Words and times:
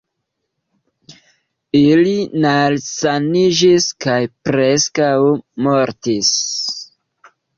Ili 1.79 2.13
nalsaniĝis 2.45 3.85
kaj 4.07 4.17
preskaŭ 4.49 5.11
mortis. 5.67 6.33